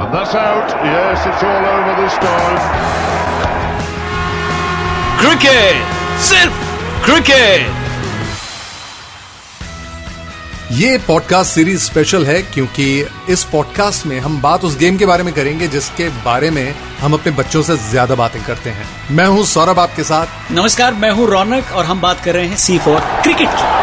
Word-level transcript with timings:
And 0.00 0.14
that's 0.14 0.34
out. 0.34 0.70
Yes, 0.82 1.26
it's 1.26 1.42
all 1.44 1.64
over 1.70 1.94
this 1.96 2.14
time. 2.20 2.60
Cricket 5.18 6.20
सिर्फ़ 6.20 6.60
cricket 7.04 7.78
ये 10.72 10.96
podcast 11.06 11.50
series 11.50 11.82
special 11.84 12.24
है 12.26 12.40
क्योंकि 12.44 12.86
इस 13.30 13.44
पॉडकास्ट 13.44 14.06
में 14.06 14.18
हम 14.20 14.40
बात 14.42 14.64
उस 14.64 14.78
गेम 14.78 14.96
के 14.98 15.06
बारे 15.06 15.22
में 15.22 15.32
करेंगे 15.34 15.68
जिसके 15.68 16.08
बारे 16.24 16.50
में 16.50 16.64
हम 17.00 17.14
अपने 17.14 17.32
बच्चों 17.32 17.62
से 17.62 17.76
ज़्यादा 17.90 18.14
बातें 18.14 18.42
करते 18.44 18.70
हैं 18.70 18.86
मैं 19.16 19.26
हूँ 19.26 19.44
सौरभ 19.52 19.80
आपके 19.80 20.04
साथ 20.04 20.52
नमस्कार 20.52 20.94
मैं 21.04 21.10
हूँ 21.10 21.26
रौनक 21.30 21.72
और 21.72 21.84
हम 21.84 22.00
बात 22.00 22.24
कर 22.24 22.34
रहे 22.34 22.46
हैं 22.46 22.56
सी 22.66 22.78
फॉर 22.78 23.00
क्रिकेट 23.22 23.48
की 23.50 23.78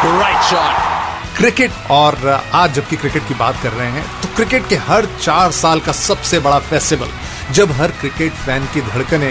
Great 0.00 0.42
shot. 0.44 0.97
क्रिकेट 1.38 1.70
और 1.90 2.16
आज 2.52 2.74
जबकि 2.74 2.96
क्रिकेट 2.96 3.22
की 3.28 3.34
बात 3.34 3.60
कर 3.62 3.72
रहे 3.72 3.88
हैं 3.88 4.04
तो 4.22 4.28
क्रिकेट 4.36 4.68
के 4.68 4.76
हर 4.86 5.06
चार 5.22 5.50
साल 5.52 5.80
का 5.80 5.92
सबसे 5.92 6.38
बड़ा 6.40 6.58
फेस्टिवल 6.60 7.08
जब 7.54 7.72
हर 7.72 7.90
क्रिकेट 7.90 8.32
फ़ैन 8.46 8.66
की 8.66 8.80
धड़कने 8.80 9.30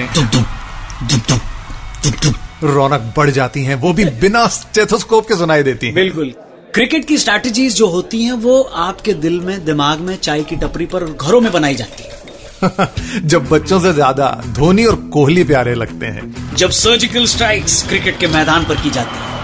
रौनक 2.63 3.13
बढ़ 3.17 3.29
जाती 3.29 3.63
हैं 3.63 3.75
वो 3.75 3.93
भी 3.93 4.05
बिना 4.21 4.47
स्टेथोस्कोप 4.47 5.27
के 5.27 5.35
सुनाई 5.35 5.63
देती 5.63 5.85
हैं। 5.85 5.95
बिल्कुल। 5.95 6.33
क्रिकेट 6.73 7.05
की 7.05 7.17
स्ट्रैटेजीज 7.17 7.75
जो 7.75 7.87
होती 7.87 8.23
हैं 8.23 8.33
वो 8.39 8.61
आपके 8.61 9.13
दिल 9.19 9.39
में 9.41 9.65
दिमाग 9.65 9.99
में 9.99 10.15
चाय 10.17 10.43
की 10.43 10.55
टपरी 10.55 10.85
पर 10.85 11.05
घरों 11.05 11.41
में 11.41 11.51
बनाई 11.51 11.75
जाती 11.75 12.03
है। 12.03 13.21
जब 13.27 13.49
बच्चों 13.49 13.79
से 13.79 13.93
ज़्यादा 13.93 14.35
धोनी 14.47 14.85
और 14.85 14.95
कोहली 15.13 15.43
प्यारे 15.43 15.75
लगते 15.75 16.05
हैं। 16.05 16.55
जब 16.55 16.69
सर्जिकल 16.77 17.25
स्ट्राइक्स 17.25 17.81
क्रिकेट 17.87 18.19
के 18.19 18.27
मैदान 18.27 18.65
पर 18.65 18.81
की 18.81 18.89
जाती 18.89 19.19
है। 19.19 19.36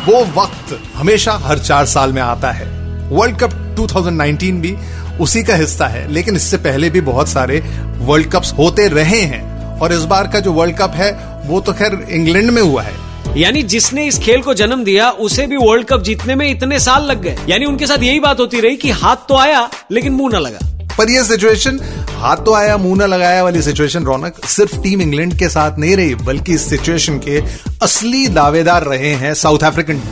वो 0.00 0.42
वक्त 0.42 0.80
हमेशा 0.94 1.32
हर 1.32 1.58
चार 1.58 1.86
साल 1.86 2.12
में 2.12 2.22
आता 2.22 2.50
है। 2.50 2.66
वर्ल्ड 3.08 3.38
कप 3.38 3.52
2019 3.52 4.60
भी 4.60 4.76
उसी 5.20 5.42
का 5.42 5.54
हिस्सा 5.54 5.86
है, 5.86 6.12
लेकिन 6.12 6.36
इससे 6.36 6.56
पहले 6.56 6.90
भी 6.90 7.00
बहुत 7.00 7.28
सारे 7.28 7.58
वर्ल्ड 7.98 8.30
कप्स 8.30 8.52
होते 8.52 8.88
रहे 8.88 9.20
हैं। 9.20 9.64
और 9.78 9.92
इस 9.92 10.00
बार 10.00 10.26
का 10.26 10.40
जो 10.40 10.52
वर्ल्ड 10.52 10.76
कप 10.76 10.92
है, 10.94 11.40
वो 11.46 11.60
तो 11.60 11.72
खैर 11.72 12.06
इंग्लैंड 12.10 12.50
में 12.50 12.62
हुआ 12.62 12.82
है। 12.82 12.94
यानी 13.36 13.62
जिसने 13.62 14.06
इस 14.06 14.18
खेल 14.18 14.42
को 14.42 14.54
जन्म 14.54 14.84
दिया, 14.84 15.10
उसे 15.10 15.46
भी 15.46 15.56
वर्ल्ड 15.56 15.86
कप 15.86 16.02
जीतने 16.02 16.34
में 16.34 16.50
इतने 16.50 16.80
साल 16.80 17.04
लग 17.04 17.22
गए। 17.22 17.38
यानी 17.48 17.64
उनके 17.64 17.86
साथ 17.86 18.02
यही 18.02 18.20
बात 18.20 18.40
होती 18.40 18.60
रही 18.60 18.76
कि 18.76 18.90
हाथ 18.90 19.16
तो 19.16 19.36
आया, 19.36 19.70
लेकिन 19.90 20.12
मुँह 20.12 20.38
न 20.38 20.42
लगा। 20.42 20.79
पर 20.98 21.10
ये 21.10 21.22
सिचुएशन 21.24 21.78
हाथ 22.18 22.36
तो 22.36 22.54
आया 22.54 22.76
मुँह 22.76 22.96
न 22.98 23.08
लगाया 23.08 23.42
वाली 23.42 23.62
सिचुएशन 23.62 24.04
रौनक 24.04 24.44
सिर्फ़ 24.46 24.76
टीम 24.82 25.02
इंग्लैंड 25.02 25.38
के 25.38 25.48
साथ 25.48 25.78
नहीं 25.78 25.96
रही 25.96 26.14
बल्कि 26.24 26.54
इस 26.54 26.68
सिचुएशन 26.70 27.18
के 27.18 27.40
असली 27.82 28.26
दावेदार 28.28 28.84
रहे 28.84 29.14
हैं 29.14 29.32
साउथ 29.34 29.64
अफ्रीकन 29.64 30.02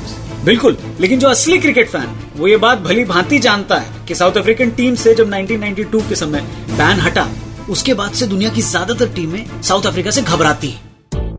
बिल्कुल 0.44 0.76
लेकिन 1.00 1.18
जो 1.18 1.28
असली 1.28 1.58
क्रिकेट 1.58 1.88
फ़ैन 1.88 2.16
वो 2.36 2.48
ये 2.48 2.56
बात 2.56 2.78
भली 2.78 3.04
भांति 3.04 3.38
जानता 3.38 3.76
है 3.76 4.06
कि 4.08 4.14
साउथ 4.14 4.36
अफ्रीकन 4.36 4.70
टीम 4.70 4.94
से 4.94 5.14
जब 5.14 5.30
1992 5.30 6.08
के 6.08 6.14
समय 6.14 6.40
बैन 6.72 7.00
हटा 7.00 7.28
उसके 7.70 7.94
बाद 7.94 8.12
से 8.12 8.26
दुनिया 8.26 8.50
की 8.50 8.62
ज़्यादातर 8.62 9.08
टीमें 9.08 9.62
साउथ 9.62 9.86
अफ्रीका 9.86 10.10
से 10.10 10.22
घबराती 10.22 10.68
है। 10.68 10.86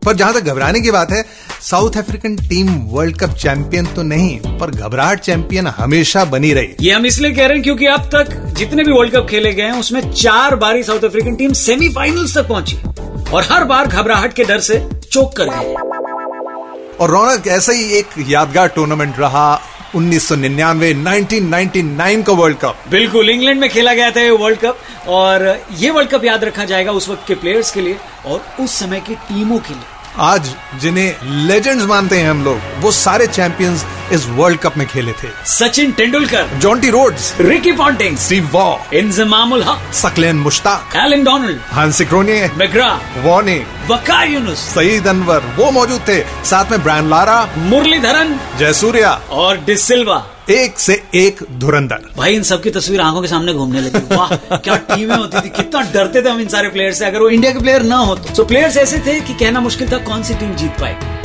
पर 0.06 0.14
जहाँ 0.14 0.34
तक 0.34 0.42
घबराने 0.42 0.80
की 0.82 0.92
बात 0.92 1.12
है 1.12 1.24
South 1.62 1.98
African 1.98 2.36
team 2.40 2.70
World 2.90 3.18
Cup 3.20 3.30
champion 3.38 3.86
तो 3.86 4.04
नहीं 4.04 4.58
पर 4.60 4.72
घबराहट 4.72 5.20
चैंपियन 5.20 5.68
हमेशा 5.68 6.24
बनी 6.26 6.52
रही। 6.54 6.76
ये 6.82 6.92
हम 6.92 7.06
इसलिए 7.06 7.32
कह 7.32 7.46
रहे 7.46 7.54
हैं 7.54 7.64
क्योंकि 7.64 7.86
अब 7.86 8.06
तक 8.14 8.32
जितने 8.58 8.84
भी 8.84 8.92
वर्ल्ड 8.92 9.14
कप 9.14 9.28
खेले 9.30 9.52
गए 9.54 9.64
हैं 9.64 9.80
उसमें 9.80 10.12
चार 10.12 10.56
बारी 10.56 10.84
साउथ 10.84 11.06
अफ्रीकन 11.06 11.36
टीम 11.36 11.54
सेमीफाइनल्स 11.62 12.38
तक 12.38 12.48
पहुँची 12.50 12.78
और 13.34 13.48
हर 13.52 13.64
बार 13.64 13.88
घबराहट 13.88 14.34
के 14.34 14.44
डर 14.44 14.60
से 14.60 14.80
चौक 15.12 15.36
कर 15.38 15.50
गए 15.50 15.74
और 16.96 17.10
रौनक 17.12 17.48
ऐसा 17.50 17.74
ही 17.74 17.84
एक 18.00 18.08
यादगार 18.30 18.68
टूर्नामेंट 18.70 19.20
रहा 19.20 19.46
1999 19.96 20.94
1999 20.96 22.24
का 22.24 22.34
वर्ल्ड 22.34 22.58
कप। 22.58 22.90
बिल्कुल 22.90 23.30
इंग्लैंड 23.30 23.60
में 23.62 23.70
खेला 23.70 23.94
गया 23.94 24.10
था 24.12 24.22
ये 24.22 24.32
वर्ल्ड 24.38 24.60
कप 24.66 25.10
और 25.10 25.48
ये 25.78 25.90
वर्ल्ड 25.92 26.10
कप 26.10 26.26
याद 26.26 26.44
रखा 26.44 26.66
जाएगा 26.66 26.92
उस 26.92 27.10
वक्त 27.10 27.28
के 27.28 27.36
प्लेयर्स 27.36 27.72
के 27.72 27.82
लिए 27.82 27.98
और 28.26 28.64
उस 28.64 28.80
समय 28.80 29.00
की 29.00 29.16
टीमों 29.30 29.60
के 29.60 29.74
लिए। 29.74 29.98
आज 30.20 30.50
जिन्हें 30.82 31.28
लेजेंड्स 31.48 31.86
मानते 31.88 32.18
हैं 32.20 32.30
हम 32.30 32.44
लोग 32.44 32.82
वो 32.82 32.92
सारे 32.92 33.28
चैंपियंस 33.28 33.86
इस 34.14 34.26
वर्ल्ड 34.30 34.60
कप 34.60 34.78
में 34.78 34.86
खेले 34.88 35.12
थे। 35.14 35.30
Sachin 35.48 35.92
Tendulkar 35.92 36.58
Jonty 36.60 36.90
Rhodes 36.90 37.34
Ricky 37.42 37.72
Ponting 37.74 38.18
Steve 38.18 38.50
Waugh 38.54 38.68
Inzamamul 38.94 39.64
Haq 39.64 39.92
Saqlain 39.96 40.36
Mushtaq 40.38 40.96
Allan 40.98 41.24
Donald 41.24 41.60
Hansie 41.72 42.06
Cronje 42.06 42.50
McGrath 42.58 42.90
वॉनी 43.24 43.60
Waqar 43.90 44.28
Younis 44.30 44.60
Saeed 44.74 45.08
Anwar 45.08 45.54
वो 45.58 45.70
मौजूद 45.72 46.02
थे। 46.08 46.20
साथ 46.46 46.72
में 46.72 46.84
ब्रायन 46.84 47.10
लारा 47.10 47.38
मुरलीधरन 47.60 48.40
जयसूर्या 48.60 49.14
और 49.32 49.58
डिसिल्वा 49.66 50.26
एक 50.50 50.80
से 50.80 50.94
एक 51.16 51.44
धुरंधर। 51.60 52.06
भाई 52.18 52.36
इन 52.36 52.44
सबकी 52.44 52.70
तस्वीर 52.70 53.02
आँखों 53.02 53.22
के 53.22 53.28
सामने 53.28 53.54
घूमने 53.54 53.82
लगी। 53.82 54.16
वाह 54.16 54.36
क्या 54.58 54.76
टीमें 54.88 55.16
होती 55.16 55.40
थी 55.40 55.50
कितना 55.52 55.82
डरते 55.94 56.22
थे 56.22 56.30
हम 56.30 56.40
इन 56.42 56.48
सारे 56.48 56.70
प्लेयर 56.70 56.94
से। 56.94 57.06
अगर 57.06 57.20
वो 57.20 57.30
इंडिया 57.30 57.52
के 57.52 57.60
प्लेयर 57.60 57.84
ना 57.84 57.98
हो 57.98 58.16
तो 58.16 58.46
प्लेयर्स 58.46 58.78
ऐसे 58.78 59.00
थे 59.08 59.20
कि 59.22 59.34
कहना 59.36 59.60
मुश्किल 59.62 59.92
था 59.92 59.98
कौन 60.06 60.24
सी 60.24 60.34
टीम 60.36 60.56
जीत 60.56 60.80
पाए 60.82 61.19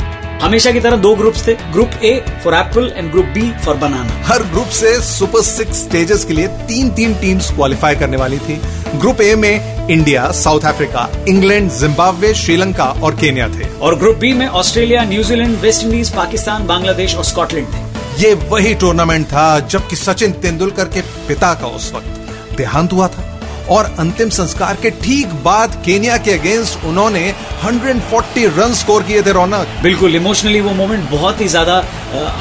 हमेशा 0.45 0.71
की 0.71 0.79
तरह 0.79 0.97
दो 0.97 1.13
ग्रुप्स 1.15 1.47
थे 1.47 1.53
group 1.73 1.91
A 2.03 2.13
for 2.43 2.53
apple 2.53 2.91
and 2.95 3.09
group 3.11 3.25
B 3.35 3.51
for 3.65 3.77
banana 3.77 4.21
her 4.25 4.43
group 4.51 4.67
से 4.79 4.93
सुपर 5.01 5.41
सिक्स 5.43 5.81
स्टेजेस 5.83 6.25
के 6.25 6.33
लिए 6.33 6.47
तीन 6.67 6.89
तीन 6.95 7.15
टीम्स 7.21 7.49
क्वालिफाई 7.51 7.95
करने 7.95 8.17
वाली 8.17 8.37
थी। 8.39 8.59
ग्रुप 8.99 9.21
ए 9.21 9.33
में 9.35 9.87
India 9.89 10.29
South 10.33 10.65
Africa 10.65 11.09
England 11.29 11.71
Zimbabwe 11.71 12.33
Sri Lanka 12.33 12.85
और 13.03 13.15
केन्या 13.15 13.47
थे। 13.49 13.69
और 13.79 13.97
ग्रुप 13.99 14.17
बी 14.17 14.33
में 14.33 14.47
Australia 14.47 15.03
New Zealand 15.05 15.57
West 15.61 15.83
Indies 15.83 16.13
Pakistan 16.15 16.67
Bangladesh 16.67 17.15
और 17.15 17.23
स्कॉटलैंड 17.23 17.67
थे। 17.67 18.23
ये 18.23 18.33
वही 18.49 18.73
टूर्नामेंट 18.75 19.25
था 19.27 19.59
जबकि 19.59 19.95
सचिन 19.95 20.31
तेंदुलकर 20.43 20.89
के 20.89 21.01
पिता 21.27 21.53
का 21.53 21.67
उस 21.67 21.91
वक्त 21.93 22.57
देहांत 22.57 22.93
हुआ 22.93 23.07
था। 23.07 23.34
और 23.69 23.85
अंतिम 23.99 24.29
संस्कार 24.29 24.77
के 24.81 24.89
ठीक 25.03 25.27
बाद 25.43 25.75
केनिया 25.85 26.17
के 26.17 26.31
अगेंस्ट 26.31 26.83
उन्होंने 26.85 27.21
140 27.63 28.45
रन 28.57 28.73
स्कोर 28.73 29.03
किए 29.03 29.21
थे 29.21 29.31
रौनक। 29.31 29.67
बिल्कुल 29.83 30.15
इमोशनली 30.15 30.61
वो 30.61 30.73
मोमेंट 30.73 31.09
बहुत 31.11 31.41
ही 31.41 31.47
ज़्यादा 31.47 31.83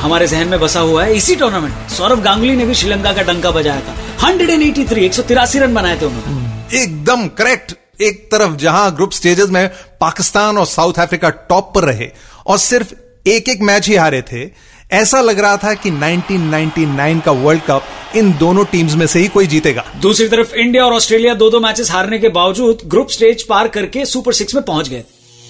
हमारे 0.00 0.26
जहन 0.26 0.48
में 0.48 0.58
बसा 0.60 0.80
हुआ 0.80 1.04
है। 1.04 1.14
इसी 1.16 1.36
टूर्नामेंट 1.36 1.90
सौरभ 1.90 2.22
गांगुली 2.24 2.56
ने 2.56 2.66
भी 2.66 2.74
श्रीलंका 2.74 3.12
का 3.12 3.22
डंका 3.22 3.50
बजाया 3.50 3.80
था। 3.80 3.94
183 4.24 4.98
एक 4.98 5.56
रन 5.56 5.74
बनाए 5.74 6.00
थे 6.00 6.06
उन्होंने। 6.06 6.82
एकदम 6.82 7.26
करेक्ट 7.38 7.74
एक 8.02 8.28
तरफ़ 8.32 8.54
जहाँ 8.56 8.94
ग्रुप 8.96 9.12
स्टेजेस 9.12 9.48
में 9.50 9.68
पाकिस्तान 10.00 10.58
और 10.58 10.66
साउथ 10.66 10.98
अफ्रीका 11.00 11.28
टॉप 11.50 11.72
पर 11.74 11.84
रहे 11.84 12.10
और 12.46 12.58
सिर्फ़ 12.60 12.94
एक 13.26 13.48
एक 13.48 13.62
मैच 13.62 13.88
ही 13.88 13.94
हारे 13.96 14.20
थे 14.22 14.44
ऐसा 14.94 15.20
लग 15.20 15.38
रहा 15.38 15.56
था 15.56 15.72
कि 15.74 15.90
1999 15.90 17.20
का 17.24 17.32
वर्ल्ड 17.32 17.62
कप 17.62 18.16
इन 18.16 18.32
दोनों 18.38 18.64
टीम्स 18.64 18.94
में 18.94 19.06
से 19.06 19.18
ही 19.18 19.28
कोई 19.28 19.46
जीतेगा। 19.46 19.84
दूसरी 20.00 20.28
तरफ़ 20.28 20.54
इंडिया 20.54 20.84
और 20.84 20.92
ऑस्ट्रेलिया 20.92 21.34
दो 21.34 21.50
दो 21.50 21.60
मैचेस 21.60 21.90
हारने 21.90 22.18
के 22.18 22.28
बावजूद 22.28 22.78
ग्रुप 22.86 23.08
स्टेज 23.08 23.42
पार 23.42 23.68
करके 23.68 24.04
सुपर 24.06 24.32
सिक्स 24.32 24.54
में 24.54 24.64
पहुँच 24.64 24.88
गए 24.88 25.02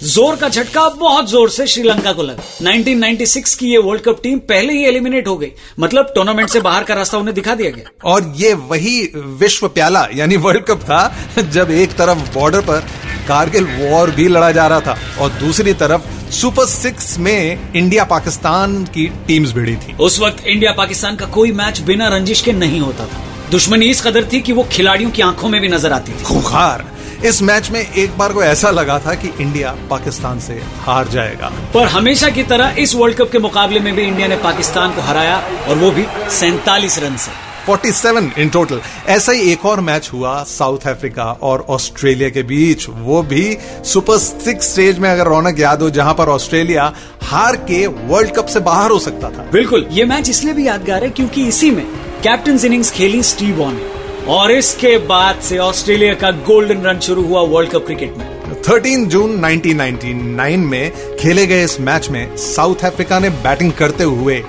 ज़ोर 0.04 0.37
का 0.37 0.48
झटका 0.48 0.88
बहुत 0.91 1.28
ज़ोर 1.31 1.50
से 1.50 1.66
श्रीलंका 1.66 2.12
को 2.12 2.22
लगा। 2.22 2.42
1996 2.62 3.54
की 3.54 3.66
ये 3.66 3.78
वर्ल्ड 3.78 4.03
कप 4.03 4.19
टीम 4.22 4.38
पहले 4.48 4.72
ही 4.72 4.84
एलिमिनेट 4.87 5.28
हो 5.28 5.37
गई। 5.37 5.50
मतलब 5.81 6.12
टूर्नामेंट 6.15 6.48
से 6.48 6.60
बाहर 6.60 6.84
का 6.84 6.94
रास्ता 6.94 7.19
उन्हें 7.19 7.34
दिखा 7.34 7.54
दिया 7.54 7.70
गया। 7.70 7.91
और 8.04 8.32
ये 8.37 8.53
वही 8.65 8.98
विश्व 9.41 9.69
प्याला 9.69 10.06
यानी 10.15 10.37
वर्ल्ड 10.38 10.65
कप 10.65 10.82
था 10.82 11.42
जब 11.42 11.70
एक 11.72 11.92
तरफ़ 11.92 12.32
बॉर्डर 12.34 12.60
पर 12.60 12.84
कारगिल 13.28 13.66
वॉर 13.81 14.10
भी 14.10 14.28
लड़ा 14.28 14.50
जा 14.53 14.66
रहा 14.66 14.81
था 14.81 14.97
और 15.20 15.31
दूसरी 15.41 15.75
तरफ़ 15.75 16.31
सुपर 16.32 16.66
सिक्स 16.66 17.19
में 17.19 17.72
इंडिया 17.76 18.04
पाकिस्तान 18.06 18.82
की 18.86 19.06
टीम्स 19.26 19.53
भिड़ी 19.53 19.76
थी। 19.76 19.97
उस 20.00 20.21
वक्त 20.21 20.47
इंडिया 20.47 20.72
पाकिस्तान 20.75 21.16
का 21.16 21.26
कोई 21.34 21.53
मैच 21.54 21.81
बिना 21.82 22.09
रंजिश 22.09 22.41
के 22.41 22.53
नहीं 22.54 22.81
होता 22.81 23.06
था। 23.06 23.22
दुश्मनी 23.50 23.86
इस 23.86 24.00
कदर 24.00 24.28
थी 24.32 24.41
कि 24.41 24.53
वो 24.53 24.66
खिलाड़ियों 24.72 25.10
की 25.10 25.22
आँखों 25.22 25.48
में 25.48 25.60
भी 25.60 25.69
नज़र 25.69 25.92
आती 25.92 26.12
थी। 26.12 26.25
खुखार। 26.25 26.92
इस 27.25 27.41
मैच 27.43 27.71
में 27.71 27.81
एक 27.81 28.17
बार 28.19 28.33
को 28.33 28.43
ऐसा 28.43 28.71
लगा 28.71 28.99
था 28.99 29.15
कि 29.15 29.29
इंडिया 29.41 29.71
पाकिस्तान 29.91 30.41
से 30.41 30.55
हार 30.79 31.09
जाएगा। 31.09 31.51
पर 31.75 31.87
हमेशा 31.87 32.29
की 32.29 32.43
तरह 32.43 32.75
इस 32.79 32.95
वर्ल्ड 32.95 33.17
कप 33.17 33.31
के 33.33 33.39
मुकाबले 33.39 33.81
में 33.81 33.95
भी 33.97 34.03
इंडिया 34.03 34.29
ने 34.29 34.37
पाकिस्तान 34.37 34.95
को 34.95 35.03
हराया 35.03 35.37
और 35.69 35.77
वो 35.77 35.91
भी 35.91 36.05
सैतालीस 36.31 36.99
रन 36.99 37.17
से। 37.17 37.31
47 37.67 38.31
इन 38.39 38.49
टोटल 38.49 38.81
ऐसा 39.09 39.33
ही 39.33 39.53
एक 39.53 39.65
और 39.67 39.81
मैच 39.81 40.11
हुआ 40.13 40.43
साउथ 40.43 40.87
अफ्रीका 40.87 41.25
और 41.43 41.65
ऑस्ट्रेलिया 41.69 42.28
के 42.28 42.43
बीच। 42.43 42.87
वो 42.89 43.22
भी 43.22 43.57
सुपर 43.84 44.19
सिक्स 44.19 44.72
स्टेज 44.72 44.98
में 44.98 45.10
अगर 45.10 45.27
रौनक 45.27 45.60
याद 45.60 45.83
हो 45.83 45.91
जहाँ 45.91 46.15
पर 46.15 46.28
ऑस्ट्रेलिया 46.28 46.93
हार 47.22 47.57
के 47.57 47.87
वर्ल्ड 47.87 48.34
कप 48.37 48.47
से 48.47 48.60
बाहर 48.60 48.91
हो 48.91 48.98
सकता 48.98 49.31
था। 49.31 49.51
बिल्कुल 49.53 49.89
ये 49.91 50.04
मैच 50.04 50.31
इसलिए 50.31 50.54
भी 50.54 50.66
यादगार 50.66 51.04
है 51.04 51.10
क्योंकि 51.10 51.48
इसी 51.48 51.71
में 51.71 51.84
कैप्टन 52.22 52.60
इनिंग्स 52.65 52.91
खेली 52.91 53.22
स्टीव 53.22 53.57
वॉन 53.57 53.75
ने। 53.75 54.03
और 54.28 54.53
इसके 54.53 54.98
बाद 54.98 55.41
से 55.41 55.59
ऑस्ट्रेलिया 55.59 56.15
का 56.15 56.30
गोल्डन 56.30 56.82
रन 56.82 57.00
शुरू 57.00 57.22
हुआ 57.22 57.41
वर्ल्ड 57.41 57.71
कप 57.71 57.86
क्रिकेट 57.86 58.16
में। 58.16 58.62
13 58.62 59.06
जून 59.06 59.41
1999 59.41 60.56
में 60.56 61.16
खेले 61.16 61.47
गए 61.47 61.65
इस 61.65 61.80
मैच 61.80 62.10
में 62.10 62.36
साउथ 62.36 62.84
अफ्रीका 62.84 63.18
ने 63.18 63.30
बैटिंग 63.30 63.72
करते 63.72 64.04
हुए 64.04 64.44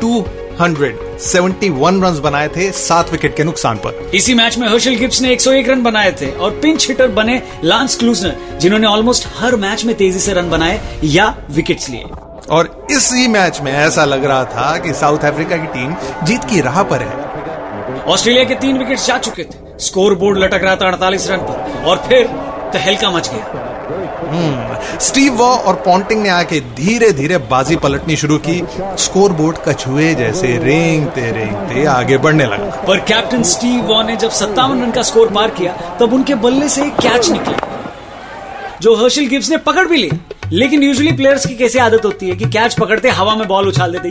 271 0.00 2.04
रन 2.04 2.20
बनाए 2.20 2.48
थे 2.48 2.72
सात 2.72 3.12
विकेट 3.12 3.36
के 3.36 3.44
नुकसान 3.44 3.76
पर। 3.76 4.10
इसी 4.14 4.34
मैच 4.34 4.58
में 4.58 4.68
हर्षल 4.68 4.94
गिब्स 4.94 5.22
ने 5.22 5.32
101 5.32 5.68
रन 5.68 5.82
बनाए 5.82 6.12
थे 6.12 6.30
और 6.30 6.50
पिंच 6.50 6.88
हिटर 6.88 7.08
बने 7.08 7.42
लांस 7.64 7.96
क्लूजनर 7.96 8.58
जिन्होंने 8.58 8.86
ऑलमोस्ट 8.86 9.28
हर 9.36 9.56
मैच 9.56 9.84
में 9.84 9.96
तेज़ी 9.96 10.20
से 10.20 10.32
रन 10.32 10.50
बनाए 10.50 11.00
या 11.04 11.36
विकेट्स 11.50 11.90
लिए। 11.90 12.04
और 12.50 12.86
इसी 12.90 13.28
मैच 13.28 13.60
में 13.60 13.72
ऐसा 13.72 14.04
लग 14.04 14.24
रहा 14.24 14.44
था 14.44 14.78
कि 14.78 14.92
साउथ 14.92 15.18
अफ्रीका 15.18 15.56
की 15.56 15.66
टीम 15.66 15.94
जीत 16.26 16.44
की 16.44 16.60
राह 16.60 16.82
पर 16.82 17.02
है। 17.02 17.29
ऑस्ट्रेलिया 18.06 18.44
के 18.44 18.54
तीन 18.56 18.78
विकेट 18.78 18.98
जा 18.98 19.18
चुके 19.18 19.44
थे। 19.44 19.78
स्कोर 19.80 20.14
बोर्ड 20.14 20.38
लटक 20.38 20.64
रहा 20.64 20.76
था 20.76 20.86
अड़तालीस 20.86 21.30
रन 21.30 21.38
पर 21.40 21.84
और 21.86 22.04
फिर 22.08 22.26
तहलका 22.72 23.10
मच 23.10 23.30
गया। 23.32 24.98
स्टीव 25.00 25.34
वॉ 25.34 25.46
और 25.46 25.74
पॉन्टिंग 25.84 26.22
ने 26.22 26.28
आके 26.28 26.60
धीरे 26.76 27.10
धीरे 27.12 27.38
बाजी 27.50 27.76
पलटनी 27.76 28.16
शुरू 28.16 28.36
की। 28.38 28.62
स्कोर 29.04 29.32
बोर्ड 29.32 29.56
कछुए 29.68 30.14
जैसे 30.14 30.56
रेंगते 30.64 31.30
रेंगते 31.32 31.84
आगे 31.86 32.18
बढ़ने 32.18 32.46
लगा। 32.46 32.84
पर 32.88 33.00
कैप्टन 33.08 33.42
स्टीव 33.52 33.80
वॉ 33.84 34.02
ने 34.02 34.16
जब 34.16 34.30
सत्तावन 34.30 34.82
रन 34.82 34.90
का 34.90 35.02
स्कोर 35.02 35.30
पार 35.32 35.50
किया 35.50 35.72
तब 36.00 36.12
उनके 36.12 36.34
बल्ले 36.44 36.68
से 36.68 36.84
एक 36.86 37.00
कैच 37.02 37.30
निकला 37.30 37.68
जो 38.82 38.94
हर्षिल 38.96 39.28
गिब्स 39.28 39.50
ने 39.50 39.56
पकड़ 39.56 39.86
भी 39.88 39.96
ली 39.96 40.10
लेकिन 40.52 40.82
यूजुअली 40.82 41.12
प्लेयर्स 41.12 41.46
की 41.46 41.54
कैसे 41.54 41.78
आदत 41.80 42.04
होती 42.04 42.28
है 42.28 42.36
कि 42.36 42.44
कैच 42.50 42.74
पकड़ते 42.74 43.08
हवा 43.18 43.34
में 43.36 43.46
बॉल 43.48 43.68
उछाल 43.68 43.92
देते 43.92 44.08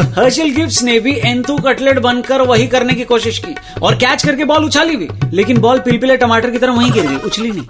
हर्षिल 0.00 0.54
गिब्स 0.54 0.82
ने 0.82 1.00
भी 1.00 1.12
एंतु 1.16 1.58
कटलेट 1.58 1.98
बनकर 1.98 2.42
वही 2.42 2.66
करने 2.66 2.94
की 2.94 3.04
कोशिश 3.04 3.38
की। 3.38 3.54
और 3.82 3.94
कैच 3.94 4.26
करके 4.26 4.44
बॉल 4.44 4.64
उछाली 4.64 4.96
भी, 4.96 5.08
लेकिन 5.32 5.58
बॉल 5.58 5.78
पिलपिले 5.78 6.16
टमाटर 6.16 6.50
की 6.50 6.58
तरह 6.58 6.72
वही 6.72 6.90
गिर 6.90 7.06
गई, 7.06 7.16
उछली 7.16 7.50
नहीं। 7.50 7.66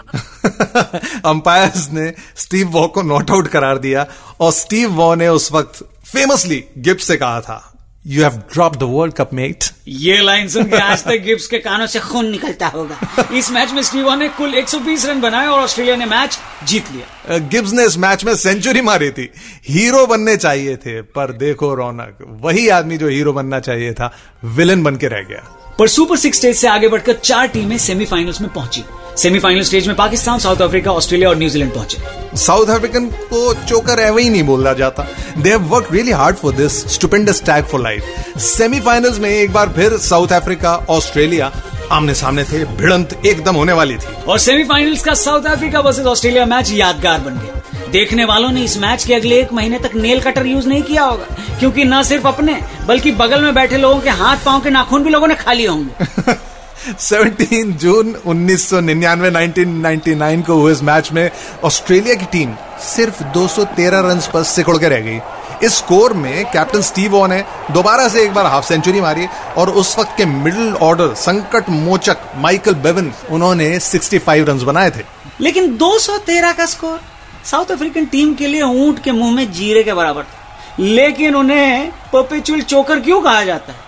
अंपायर्स 1.24 1.90
ने 1.92 2.12
स्टीव 2.36 2.68
वॉ 2.68 2.86
को 2.86 3.02
नॉट 3.02 3.30
आउट 3.30 3.48
करार 3.48 3.78
दिया, 3.78 4.06
और 4.40 4.52
स्टीव 4.52 4.90
वॉ 4.90 5.14
ने 5.14 5.28
उस 5.28 5.52
वक्त 5.52 5.84
फेमसली 6.04 6.64
गिब्स 6.78 7.04
से 7.04 7.16
कहा 7.16 7.40
था 7.40 7.73
you 8.06 8.22
have 8.22 8.32
drop 8.52 8.76
the 8.76 8.82
World 8.82 9.14
Cup 9.14 9.30
mate 9.34 9.64
ये 9.88 10.16
लाइन 10.22 10.48
सुन 10.48 10.64
के 10.64 10.76
आज 10.76 11.04
तक 11.04 11.22
गिब्स 11.24 11.46
के 11.46 11.58
कानों 11.58 11.86
से 11.86 12.00
खून 12.00 12.26
निकलता 12.30 12.66
होगा। 12.66 13.26
इस 13.34 13.50
मैच 13.50 13.70
में 13.72 13.82
स्टीवो 13.82 14.14
ने 14.14 14.28
कुल 14.28 14.54
120 14.54 15.06
रन 15.06 15.20
बनाए 15.20 15.46
और 15.46 15.60
ऑस्ट्रेलिया 15.60 15.96
ने 15.96 16.06
मैच 16.06 16.38
जीत 16.68 16.90
लिया। 16.92 17.38
गिब्स 17.48 17.72
ने 17.72 17.84
इस 17.86 17.96
मैच 17.98 18.24
में 18.24 18.34
सेंचुरी 18.34 18.80
मारी 18.80 19.10
थी। 19.10 19.28
हीरो 19.68 20.06
बनने 20.06 20.36
चाहिए 20.36 20.76
थे 20.76 21.00
पर 21.02 21.32
देखो 21.32 21.74
रौनक 21.74 22.18
वही 22.42 22.68
आदमी 22.68 22.96
जो 22.96 23.08
हीरो 23.08 23.32
बनना 23.32 23.60
चाहिए 23.60 23.92
था 23.92 24.12
विलन 24.44 24.82
बन 24.82 24.96
के 24.96 25.08
रह 25.08 25.22
गया। 25.22 25.74
पर 25.78 25.88
सुपर 25.88 26.16
सिक्स 26.16 26.38
स्टेज 26.38 26.56
से 26.56 26.68
आगे 26.68 26.88
बढ़कर 26.88 27.12
चार 27.14 27.46
टीमें 27.46 27.78
सेमीफाइनल्स 27.78 28.40
में 28.40 28.50
पहुँची। 28.52 28.84
सेमीफाइनल 29.18 29.62
स्टेज 29.62 29.86
में 29.86 29.96
पाकिस्तान 29.96 30.38
साउथ 30.38 30.60
अफ्रीका 30.62 30.92
ऑस्ट्रेलिया 30.92 31.28
और 31.28 31.36
न्यूजीलैंड 31.36 31.72
पहुँचे। 31.72 31.98
साउथ 32.36 32.68
अफ्रीकन 32.68 33.06
को 33.24 33.52
चोकर 33.54 34.00
एवे 34.00 34.22
ही 34.22 34.30
नहीं 34.30 34.42
बोला 34.42 34.72
जाता। 34.72 35.06
They 35.38 35.50
have 35.50 35.68
work 35.68 35.88
really 35.92 36.10
hard 36.10 36.36
for 36.36 36.52
this 36.52 36.78
stupendous 36.94 37.42
tag 37.42 37.64
for 37.64 37.80
life 37.80 38.38
semifinals 38.38 39.18
में 39.18 39.28
एक 39.30 39.52
बार 39.52 39.68
फिर 39.68 39.96
साउथ 39.98 40.32
अफ्रीका 40.32 40.74
ऑस्ट्रेलिया 40.90 41.52
आमने 41.92 42.14
सामने 42.14 42.44
थे 42.44 42.64
भिड़ंत 42.76 43.18
एकदम 43.26 43.54
होने 43.54 43.72
वाली 43.72 43.96
थी। 43.96 44.22
और 44.28 44.38
सेमीफाइनल्स 44.38 45.04
का 45.04 45.14
South 45.14 45.44
Africa 45.46 45.80
versus 45.80 46.06
Australia 46.06 46.46
match 46.46 46.72
यादगार 46.72 47.20
बन 47.20 47.38
गया। 47.38 47.90
देखने 47.90 48.24
वालों 48.24 48.50
ने 48.50 48.62
इस 48.64 48.76
मैच 48.76 49.04
के 49.04 49.14
अगले 49.14 49.40
एक 49.40 49.52
महीने 49.52 49.78
तक 49.78 49.94
नेल 49.94 50.20
कटर 50.20 50.46
यूज़ 50.46 50.66
नहीं 50.68 50.82
किया 50.82 51.02
होगा 51.02 51.36
क्योंकि 51.58 51.84
न 51.84 52.02
सिर्फ़ 52.02 52.26
अपने 52.28 52.60
बल्कि 52.86 53.12
बगल 53.12 53.42
में 53.42 53.54
बैठे 53.54 53.76
लोगों 53.76 54.00
के 54.00 54.10
हाथ 54.10 54.44
पाँव 54.46 54.60
के 54.60 54.70
नाखून 54.70 55.04
भी 55.04 55.10
लोगों 55.10 55.26
ने 55.26 55.34
खा 55.34 55.52
लिए 55.52 55.66
होंगे। 55.66 56.32
17 56.84 57.72
जून 57.72 58.14
1999 58.26 59.30
1999 59.30 60.46
को 60.46 60.54
हुए 60.54 60.72
इस 60.72 60.82
मैच 60.82 61.12
में 61.12 61.30
ऑस्ट्रेलिया 61.64 62.14
की 62.14 62.24
टीम 62.24 62.54
सिर्फ़ 62.80 63.22
213 63.24 64.00
रन 64.00 64.20
पर 64.34 64.42
सिकुड़ 64.42 64.78
के 64.78 64.88
रह 64.88 65.00
गई। 65.00 65.20
इस 65.62 65.74
स्कोर 65.74 66.12
में 66.12 66.44
कैप्टन 66.44 66.80
स्टीव 66.80 67.14
ओ 67.14 67.26
ने 67.26 67.44
दोबारा 67.70 68.08
से 68.08 68.22
एक 68.22 68.34
बार 68.34 68.46
हाफ़ 68.46 68.66
सेंचुरी 68.66 69.00
मारी 69.00 69.26
और 69.56 69.70
उस 69.70 69.98
वक्त 69.98 70.10
के 70.16 70.24
मिडिल 70.24 70.74
ऑर्डर 70.74 71.14
संकट 71.14 71.64
मोचक 71.68 72.16
माइकल 72.36 72.74
बेवन 72.74 73.12
उन्होंने 73.30 73.80
65 73.80 74.48
रन 74.48 74.64
बनाए 74.64 74.90
थे। 74.90 75.02
लेकिन 75.40 75.76
213 75.76 76.52
का 76.52 76.66
स्कोर 76.66 77.00
साउथ 77.44 77.66
अफ्रीकन 77.70 78.04
टीम 78.04 78.34
के 78.34 78.46
लिए 78.46 78.62
ऊँट 78.62 79.02
के 79.02 79.12
मुँह 79.12 79.34
में 79.34 79.52
जीरे 79.52 79.82
के 79.82 79.94
बराबर 79.94 80.22
था। 80.22 80.58
लेकिन 80.80 81.34
उन्हें 81.34 81.90
परपेचुअल 82.12 82.60
चोकर 82.60 83.00
क्यों 83.00 83.22
कहा 83.22 83.44
जाता 83.44 83.72
है? 83.72 83.78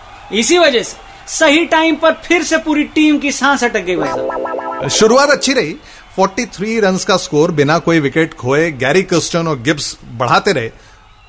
इसी 0.41 0.59
वजह 0.59 0.83
से। 0.83 1.06
सही 1.29 1.65
टाइम 1.67 1.97
पर 1.97 2.13
फिर 2.25 2.43
से 2.43 2.59
पूरी 2.59 2.85
टीम 2.85 3.19
की 3.19 3.33
सांस 3.33 3.65
अटक 3.65 3.81
गई 3.81 3.97
भाई 3.97 4.09
साहब। 4.09 4.89
शुरुआत 4.89 5.31
अच्छी 5.31 5.53
रही। 5.53 5.75
43 6.19 6.79
रन्स 6.81 7.05
का 7.05 7.17
स्कोर 7.17 7.51
बिना 7.51 7.79
कोई 7.79 8.01
विकेट 8.01 8.35
खोए 8.35 8.71
गैरी 8.73 9.03
क्रिस्टन 9.03 9.49
और 9.49 9.59
गिब्स 9.59 9.97
बढ़ाते 10.13 10.53
रहे। 10.53 10.69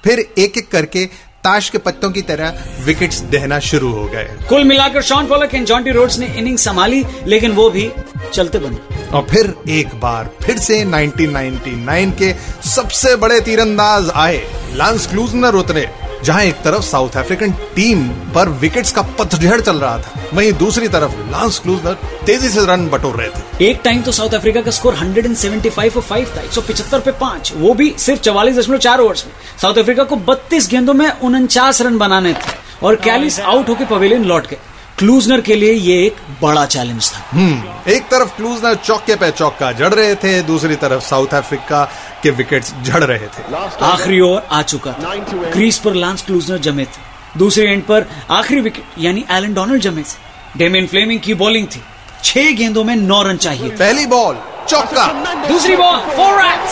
फिर 0.03 0.19
एक 0.19 0.57
एक 0.57 0.69
करके 0.71 1.05
ताश 1.43 1.69
के 1.69 1.77
पत्तों 1.77 2.09
की 2.11 2.21
तरह 2.21 2.63
विकेट्स 2.85 3.19
देना 3.31 3.59
शुरू 3.59 3.91
हो 3.91 4.05
गए। 4.05 4.29
कुल 4.49 4.63
मिलाकर 4.63 5.01
Shaun 5.01 5.27
Pollock 5.27 5.55
and 5.55 5.65
Jonty 5.65 5.91
Rhodes 5.91 6.17
ने 6.19 6.27
इनिंग 6.37 6.57
संभाली 6.57 7.03
लेकिन 7.25 7.51
वो 7.51 7.69
भी 7.69 7.89
चलते 8.33 8.59
बने। 8.59 9.05
और 9.07 9.27
फिर 9.29 9.53
एक 9.69 9.95
बार 9.95 10.29
फिर 10.43 10.57
से 10.57 10.83
1999 10.85 12.11
के 12.11 12.33
सबसे 12.69 13.15
बड़े 13.15 13.39
तीरंदाज 13.41 14.09
आए। 14.15 14.41
लांस 14.73 15.07
क्लूजनर 15.07 15.55
उतरे। 15.55 15.89
जहाँ 16.23 16.43
एक 16.43 16.55
तरफ़ 16.55 16.83
साउथ 16.83 17.15
अफ्रीकन 17.17 17.51
टीम 17.75 18.07
पर 18.35 18.49
विकेट्स 18.61 18.91
का 18.91 19.01
पतझड़ 19.19 19.59
चल 19.61 19.77
रहा 19.77 19.97
था, 19.97 20.21
वहीं 20.33 20.51
दूसरी 20.53 20.87
तरफ़ 20.87 21.17
लांस 21.31 21.59
क्लूजनर 21.59 21.93
तेज़ी 22.25 22.49
से 22.49 22.65
रन 22.65 22.87
बटोर 22.89 23.15
रहे 23.15 23.27
थे। 23.29 23.65
एक 23.65 23.81
टाइम 23.83 24.01
तो 24.01 24.11
साउथ 24.11 24.33
अफ्रीका 24.33 24.61
का 24.61 24.71
स्कोर 24.71 24.95
175 24.95 25.97
और 25.97 26.03
5 26.03 26.35
था 26.37 26.41
175 26.43 27.01
पे 27.01 27.11
5 27.21 27.51
वो 27.55 27.73
भी 27.73 27.93
सिर्फ़ 27.97 28.21
चवालीस 28.21 28.57
दशमलव 28.57 28.79
चार 28.79 28.99
ओवर 28.99 29.23
में। 29.25 29.33
साउथ 29.61 29.77
अफ्रीका 29.77 30.03
को 30.03 30.15
32 30.25 30.69
गेंदों 30.69 30.93
में 30.93 31.09
उनचास 31.09 31.81
रन 31.81 31.97
बनाने 31.97 32.33
थे 32.33 32.55
और 32.83 32.95
कैलिस 33.03 33.39
आउट 33.39 33.69
होकर 33.69 33.85
पवेलियन 33.87 34.25
लौट 34.25 34.47
गए। 34.47 34.57
क्लूजनर 34.97 35.41
के 35.41 35.55
लिए 35.55 35.73
ये 35.73 35.95
एक 36.05 36.15
बड़ा 36.41 36.65
चैलेंज 36.65 37.09
था। 37.13 37.19
हम्म 37.31 37.91
एक 37.91 38.03
तरफ़ 38.03 38.29
क्लूजनर 38.35 38.75
चौके 38.75 39.15
पे 39.15 39.29
चौका 39.31 39.71
जड़ 39.71 39.93
रहे 39.93 40.15
थे 40.15 40.41
दूसरी 40.43 40.75
तरफ़ 40.75 41.03
साउथ 41.03 41.33
अफ्रीका 41.33 41.83
के 42.23 42.29
विकेट्स 42.29 42.73
झड़ 42.83 43.03
रहे 43.03 43.27
थे। 43.27 43.43
आखिरी 43.85 44.19
ओवर 44.19 44.47
आ 44.51 44.61
चुका 44.61 44.91
था। 44.93 45.13
क्रीज 45.51 45.77
पर 45.79 45.93
लांस 45.95 46.21
क्लूजनर 46.21 46.57
जमे 46.59 46.85
थे। 46.85 47.39
दूसरे 47.39 47.65
एंड 47.65 47.83
पर 47.83 48.07
आखिरी 48.31 48.61
विकेट 48.61 48.99
यानी 48.99 49.25
एलन 49.31 49.53
डोनाल्ड 49.53 49.81
जमे 49.81 50.01
थे। 50.03 50.57
डेमियन 50.57 50.87
फ्लेमिंग 50.87 51.19
की 51.19 51.33
बॉलिंग 51.33 51.67
थी। 51.67 51.83
छह 52.23 52.51
गेंदों 52.53 52.83
में 52.83 52.95
नौ 52.95 53.21
रन 53.23 53.37
चाहिए 53.37 53.69
पहली 53.75 54.05
बॉल 54.07 54.37
चौका 54.69 55.05
दूसरी 55.47 55.75
ball 55.75 55.99
four 56.17 56.41
run 56.41 56.65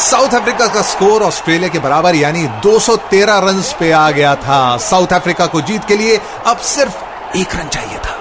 South 0.00 0.34
Africa 0.34 0.66
का 0.66 0.82
स्कोर 0.82 1.22
ऑस्ट्रेलिया 1.22 1.68
के 1.68 1.78
बराबर 1.78 2.14
यानी 2.16 2.46
213 2.62 3.38
रन 3.46 3.62
पे 3.80 3.92
आ 3.92 4.10
गया 4.10 4.34
था। 4.36 4.76
साउथ 4.80 5.12
अफ्रीका 5.12 5.46
को 5.46 5.60
जीत 5.62 5.84
के 5.88 5.96
लिए 5.96 6.20
अब 6.46 6.58
सिर्फ़ 6.66 7.11
एक 7.36 7.54
रन 7.56 7.68
चाहिए 7.68 7.98
था। 7.98 8.16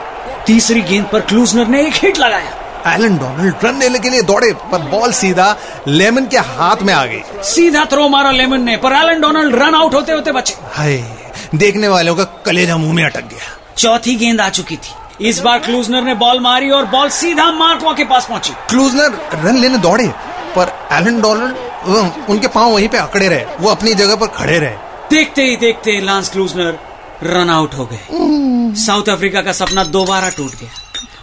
तीसरी 0.45 0.81
गेंद 0.81 1.05
पर 1.05 1.21
क्लूजनर 1.21 1.67
ने 1.67 1.81
एक 1.87 1.93
हिट 1.95 2.19
लगाया। 2.19 2.57
एलन 2.87 3.17
डोनाल्ड 3.17 3.63
रन 3.63 3.79
लेने 3.79 3.99
के 3.99 4.09
लिए 4.09 4.21
दौड़े 4.21 4.51
पर 4.71 4.81
बॉल 4.89 5.11
सीधा 5.11 5.55
लेमन 5.87 6.25
के 6.25 6.37
हाथ 6.37 6.81
में 6.81 6.93
आ 6.93 7.05
गई। 7.05 7.21
सीधा 7.45 7.83
थ्रो 7.85 8.07
मारा 8.09 8.31
लेमन 8.31 8.61
ने 8.61 8.77
पर 8.77 8.93
एलन 8.93 9.21
डोनाल्ड 9.21 9.55
रन 9.55 9.75
आउट 9.75 9.93
होते 9.93 10.11
होते 10.11 10.31
बचे। 10.31 10.55
हाय 10.73 10.97
देखने 11.55 11.87
वालों 11.87 12.15
का 12.15 12.23
कलेजा 12.45 12.77
मुँह 12.77 12.93
में 12.93 13.03
अटक 13.03 13.27
गया। 13.29 13.57
चौथी 13.77 14.15
गेंद 14.15 14.41
आ 14.41 14.49
चुकी 14.49 14.75
थी। 14.77 15.27
इस 15.29 15.39
बार 15.39 15.59
क्लूजनर 15.59 16.03
ने 16.03 16.13
बॉल 16.15 16.39
मारी 16.39 16.69
और 16.69 16.85
बॉल 16.87 17.09
सीधा 17.11 17.51
मार्कवा 17.53 17.93
के 17.93 18.03
पास 18.03 18.25
पहुँची। 18.25 18.53
क्लूजनर 18.69 19.19
रन 19.43 19.57
लेने 19.57 19.77
दौड़े 19.77 20.07
पर 20.55 20.73
एलन 20.91 21.21
डोनाल्ड 21.21 22.29
उनके 22.29 22.47
पाँव 22.47 22.71
वहीं 22.71 22.87
पे 22.87 22.97
अकड़े 22.97 23.27
रहे। 23.27 23.45
वो 23.59 23.69
अपनी 23.69 23.93
जगह 23.93 24.15
पर 24.15 24.27
खड़े 24.35 24.57
रहे। 24.59 24.75
देखते 25.09 25.43
ही 25.43 25.55
देखते 25.57 25.99
लांस 26.01 26.29
क्लूजनर 26.29 26.77
रन 27.23 27.49
आउट 27.49 27.73
हो 27.73 27.85
गए। 27.85 27.99
साउथ 28.75 29.09
अफ्रीका 29.09 29.41
का 29.41 29.51
सपना 29.51 29.83
दोबारा 29.83 30.29
टूट 30.29 30.51
गया। 30.51 30.69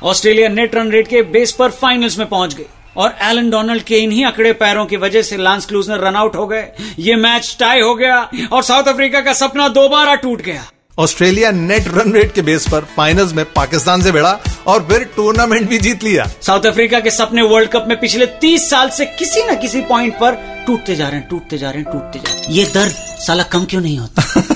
ऑस्ट्रेलिया 0.03 0.49
नेट 0.49 0.75
रन 0.75 0.91
रेट 0.91 1.09
के 1.09 1.23
बेस 1.23 1.53
पर 1.53 1.71
फाइनल्स 1.71 2.19
में 2.19 2.29
पहुँच 2.29 2.55
गई। 2.55 2.65
और 2.97 3.15
एलन 3.23 3.51
डोनाल्ड 3.51 3.83
के 3.83 3.99
इन्हीं 3.99 4.25
अकड़े 4.25 4.53
पैरों 4.53 4.87
की 4.87 4.97
वजह 4.97 5.23
से 5.23 5.37
लांस 5.37 5.67
क्लूजनर 5.67 5.99
रन 5.99 6.17
आउट 6.17 6.37
हो 6.37 6.47
गए। 6.47 6.69
ये 6.99 7.17
मैच 7.17 7.57
टाई 7.61 7.81
हो 7.81 7.95
गया 7.95 8.31
और 8.53 8.63
साउथ 8.63 8.85
अफ्रीका 8.85 9.21
का 9.21 9.33
सपना 9.33 9.69
दोबारा 9.69 10.15
टूट 10.15 10.43
गया। 10.43 10.65
ऑस्ट्रेलिया 10.99 11.51
नेट 11.51 11.89
रन 11.89 12.13
रेट 12.13 12.33
के 12.35 12.43
बेस 12.43 12.69
पर 12.69 12.81
फाइनल्स 12.97 13.33
में 13.33 13.45
पाकिस्तान 13.53 14.03
से 14.03 14.13
भिड़ा 14.13 14.39
और 14.67 14.87
फिर 14.91 15.05
टूर्नामेंट 15.17 15.69
भी 15.69 15.79
जीत 15.79 16.05
लिया। 16.05 16.27
साउथ 16.43 16.67
अफ्रीका 16.67 17.01
के 17.01 17.11
सपने 17.11 17.43
वर्ल्ड 17.43 17.71
कप 17.71 17.85
में 17.89 18.01
पिछले 18.01 18.27
तीस 18.27 18.71
साल 18.71 18.91
से 18.91 19.07
किसी 19.07 19.43
न 19.43 19.55
किसी 19.55 19.81
पॉइंट 19.81 20.15
पर 20.15 20.65
टूटते 20.67 20.97
जा 20.97 21.09
रहे 21.09 21.21
हैं 21.21 21.29
टूटते 21.29 21.59
जा 21.59 21.71
रहे 21.71 21.83
हैं 21.83 21.93
टूटते 21.93 22.19
जा 22.19 22.33
रहे 22.33 22.43
हैं। 22.43 22.53
ये 22.53 22.65
दर्द 22.65 22.93
साला 23.27 23.43
कम 23.43 23.65
क्यों 23.65 23.81
नहीं 23.81 23.99
होता? 23.99 24.43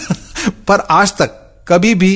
पर 0.49 0.87
आज 0.90 1.12
तक 1.12 1.64
कभी 1.68 1.94
भी 1.94 2.14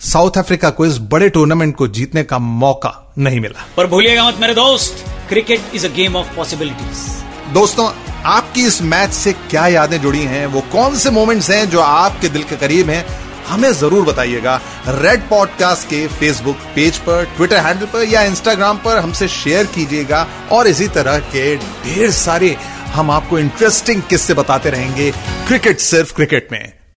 साउथ 0.00 0.38
अफ्रीका 0.38 0.70
को 0.70 0.86
इस 0.86 0.98
बड़े 0.98 1.28
टूर्नामेंट 1.28 1.76
को 1.76 1.88
जीतने 1.88 2.22
का 2.22 2.38
मौका 2.38 3.12
नहीं 3.18 3.40
मिला। 3.40 3.66
पर 3.76 3.86
भूलिएगा 3.86 4.28
मत 4.28 4.38
मेरे 4.40 4.54
दोस्त 4.54 5.04
cricket 5.28 5.74
is 5.74 5.86
a 5.86 5.90
game 5.90 6.16
of 6.16 6.34
possibilities 6.36 7.52
दोस्तों 7.54 7.90
आपकी 8.24 8.64
इस 8.66 8.80
मैच 8.82 9.10
से 9.10 9.32
क्या 9.32 9.66
यादें 9.66 10.00
जुड़ी 10.00 10.22
हैं? 10.22 10.46
वो 10.46 10.60
कौन 10.60 10.94
से 10.96 11.10
मोमेंट्स 11.10 11.50
हैं 11.50 11.68
जो 11.70 11.80
आपके 11.80 12.28
दिल 12.28 12.42
के 12.42 12.56
करीब 12.56 12.90
हैं? 12.90 13.04
हमें 13.48 13.72
ज़रूर 13.72 14.04
बताइएगा। 14.04 14.60
रेड 14.88 15.28
पॉडकास्ट 15.28 15.88
के 15.88 16.06
फेसबुक 16.06 16.56
पेज 16.74 16.98
पर 16.98 17.24
ट्विटर 17.36 17.56
हैंडल 17.56 17.86
पर 17.86 18.04
या 18.04 18.22
इंस्टाग्राम 18.22 18.78
पर 18.78 18.98
हमसे 18.98 19.28
शेयर 19.28 19.66
कीजिएगा। 19.66 20.26
और 20.52 20.66
इसी 20.66 20.88
तरह 20.88 21.18
के 21.18 21.56
ढेर 21.56 22.10
सारे 22.10 22.56
हम 22.94 23.10
आपको 23.10 23.38
इंटरेस्टिंग 23.38 24.02
किस्से 24.02 24.34
बताते 24.34 24.70
रहेंगे। 24.70 25.10
क्रिकेट 25.46 25.80
सिर्फ़ 25.80 26.14
क्रिकेट 26.14 26.48
में। 26.52 26.72